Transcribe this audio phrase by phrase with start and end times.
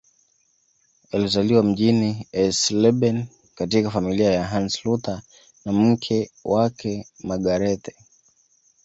[1.11, 5.21] Alizaliwa mjini Eisleben katika familia ya Hans Luther
[5.65, 7.95] na mke wake Margarethe